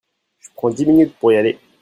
Je 0.39 0.49
prends 0.55 0.71
dix 0.71 0.87
minutes 0.87 1.13
pour 1.19 1.31
y 1.31 1.37
aller. 1.37 1.59